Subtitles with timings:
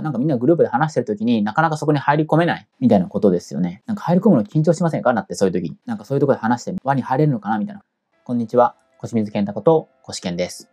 [0.00, 3.82] なんかみんなグループで話してる時になかなかそこに入り込めないみたいなことですよね。
[3.86, 5.12] なんか入り込むの緊張しませんか？
[5.12, 5.76] なってそういう時に。
[5.84, 7.58] なんかそういうとこで話して輪に入れるのかな？
[7.58, 7.82] みたいな。
[8.24, 8.76] こんにちは。
[8.98, 10.70] 腰水健太こと腰健です。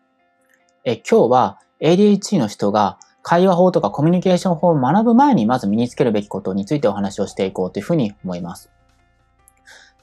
[0.86, 8.70] え、今日は ADHD の人が会話法とかコミュニケーション法を学ぶ前にまず身につけるべきことについてお話をしていこうというふうに思います。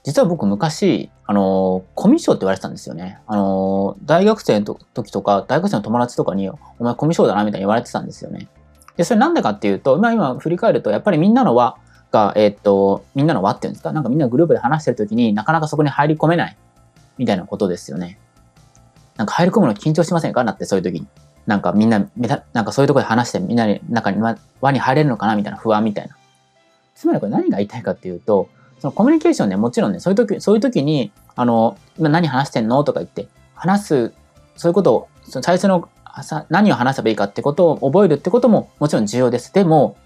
[0.03, 3.19] 実は僕昔、あの、コミュ障って言われてたんですよね。
[3.27, 8.47] あの、大学生の時とか、大学生の友達とかに、お前コミュ障だなみたいに言われてたんですよね。
[8.97, 11.77] で、それなんでかっていうと、まあ今振り返ると、やっぱりみんなの輪
[12.11, 13.93] が、えー、っと、みんなの輪っていうんですか？
[13.93, 16.57] なんかみんなグループで話してるときになかなかそこに入り込めない
[17.19, 18.19] みたいなことですよね。
[19.17, 20.45] なんか入り込むの緊張しませんか？
[20.45, 21.07] なってそういう時に。
[21.47, 22.05] なんかみんな、
[22.53, 24.21] なんかそういうところで話してみんなに中に
[24.61, 25.37] 輪に入れるのかな？
[25.37, 26.17] みたいな不安みたいな。
[26.97, 28.49] つまりこれ何が言いたいかっていうと、
[28.81, 32.83] そのコミュニケーションね、もちろんね、そういう時、そういう時に、あの、今何話してんの？
[32.83, 34.13] とか言って、話す、
[34.57, 35.89] そういうことを、その最初の
[36.49, 39.53] 何を話せばいいかってことを覚えるってことももちろん重要です。
[39.53, 39.97] でも、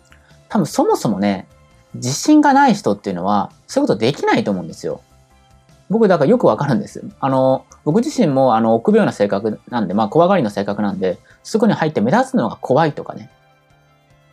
[0.48, 1.46] 多分そもそもね、
[1.94, 5.00] 自信がない人っていうのは、そういうことできないと思うんですよ。
[5.88, 7.04] 僕、だからよくわかるんです。
[7.18, 13.30] あの、僕自身も、あの、臆病な性格なんで、まあ、怖がりの性格なんで、そこに入って目立つのが怖いとかね。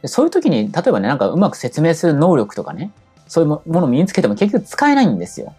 [0.06, 2.92] そういう時に、例えばね、なんかうまく説明する能力とかね、
[3.28, 5.56] そういうものを身につけても結局使えないんですよ。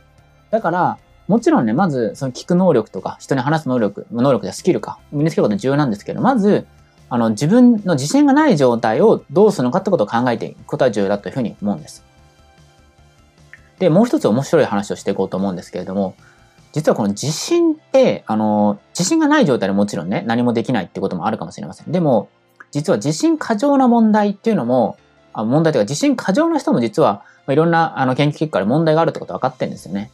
[0.50, 0.98] だから、
[1.28, 6.66] もちろんね、まず、その聞く能力とか、人に話す能力、能力やスキルか、身につけること重要なんですけど、まず、
[7.10, 12.02] あの、自分の自信がない状態をどうするのかってことを考えていくことは重要だというふうに思うんです。
[13.78, 16.14] で、もう一つ面白い話をしていこうと思うんですけれども、
[16.72, 21.92] 実はこの自信って、あの、自信がない状態でもちろんね、何もできないってこともあるかもしれません。
[21.92, 22.28] でも、
[22.70, 24.96] 実は自信過剰な問題っていうのも、
[25.32, 30.10] あ問題というか自信過剰な人も実は、ま、いろんなあの研究結果で問題があるってこと分かってるんですよね。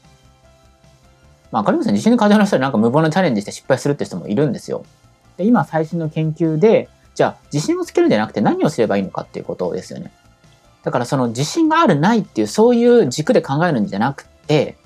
[1.54, 1.92] まあ、わかりますね。
[1.92, 4.84] 自信過剰な人でなんか無謀なチャレンジして失敗するって人もいるんですよ。
[5.36, 10.10] で、今最新の研究で、じゃあ自信をつけるんじゃなくて何をすればいいのかっていうことですよね。
[10.82, 14.76] だからその自信があるないっていうそういう軸で考えるんじゃなくて、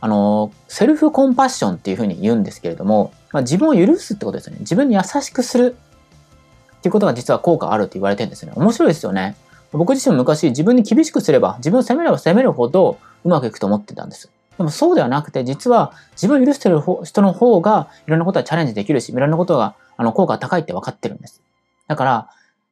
[0.00, 4.58] あの、セルフコンパッションっていうふうに言うんですけれども、まあ、自分を許すってことですよね。
[4.62, 5.76] 自分に優しくする
[6.78, 8.54] っていうことが実は効果あるって言われてるんですよね。
[8.56, 9.36] 面白いですよね。
[9.70, 14.32] 僕自身も昔自分に厳しくすれば、自分を責めれば責めるほどうまくいくと思ってたんです。
[14.62, 21.42] でもそうではなくて、実は自分を許してる人の方がいろんなことはチャレンジできるし、いろんなことがあの効果が高いって分かってるんです。
[21.88, 22.28] だから、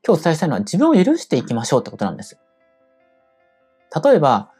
[0.06, 2.38] 今日お伝えしたいのは自分を許していきましょうってことなんです。
[4.04, 4.50] 例えば、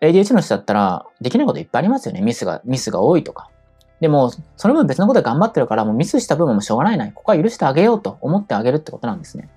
[0.00, 2.20] ADHD の人だったらできないこといっぱいありますよね。
[2.20, 3.50] ミスが、ミスが多いとか。
[4.00, 7.10] でも、その分別のことで頑張ってるから、もうミスした部分もしょうがないな。
[7.10, 9.48] ここは許してあげようと思ってあげるってことなんですね。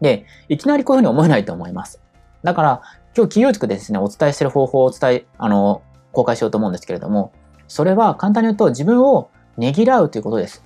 [0.00, 2.00] で、いきなりこういうふうに思えないと思います。
[2.42, 2.82] だから、
[3.16, 7.32] 今日企業塾でですね、お伝えしてる方法をお伝え、あの、公開しようと思うんですけれども、
[7.68, 10.64] それは簡単に言うと自分をねぎらうということです。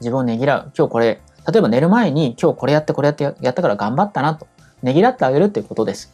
[0.00, 0.72] 自分をねぎらう。
[0.76, 4.48] 今日これ、例えば寝る前に今日これやってこれやってやったから頑張ったなと、
[4.82, 6.12] ねぎらってあげるっていうことです。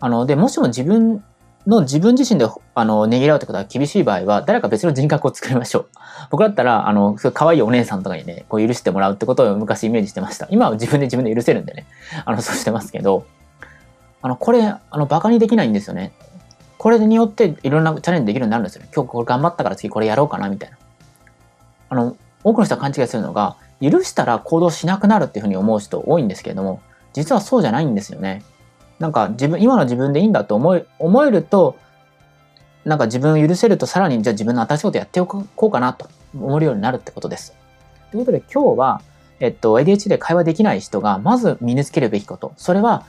[0.00, 1.22] あの、で、もしも自分
[1.66, 5.88] の自分自身であのねぎらうってことが厳しい場合は、誰か別の人格を作りましょう。
[6.30, 10.48] 僕だったら、あの、可愛いお姉さんとかにね、こう許してもらうってことを昔イメージしてました。
[10.50, 11.86] 今は自分で自分で許せるんでね、
[12.24, 13.26] あの、そうしてますけど、
[14.22, 16.12] あの、これ、あの、馬鹿にできないんですよね。
[16.78, 18.88] これによっていろんなチャレンジできるようになるんですよね。
[18.94, 20.78] 今日これ頑張ったから次これやろうかな、みたいな。
[21.90, 26.80] あの、多くの人は勘違いするのが、許したら行動しなくなるっていうふうに思う人多いんですけれども、
[27.12, 28.42] 実はそうじゃないんですよね。
[28.98, 31.76] なんか自分、今の自分でいいんだと思え、思えると、
[32.84, 37.54] なんか自分を許せるとさらにじゃあ自分の新しいことやっておこうかなと思えるようになるってことです。
[38.10, 39.02] ということで今日は、
[39.38, 42.52] えっと、ADHD で会話できない人がまず身につけるべきこと。
[42.56, 43.04] それは、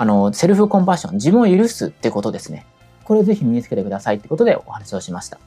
[0.00, 2.64] あの、セルフコンパッション、自分を許すってことですね。
[3.04, 5.38] これをぜひ身につけてくださいってことでお話をしました。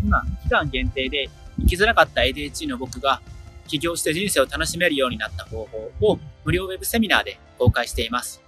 [0.00, 1.28] 今、期間限定で
[1.58, 3.20] 生きづらかった ADHD の僕が
[3.66, 5.66] 起業して人生を楽しめるようになった方
[6.00, 8.40] 法を無料ウェブセミナーで公開しています。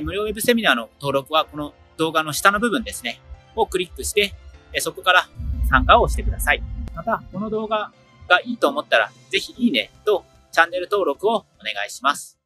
[0.00, 3.20] 無料ウェブセミナーの登録はこの動画の下の部分ですね、
[3.56, 4.32] をクリックして、
[4.78, 5.28] そこから
[5.68, 6.62] 参加をしてください。
[6.94, 7.90] また、この動画
[8.28, 12.38] がいいと思ったら、ぜひいいねとチャンネル登録をお願いします。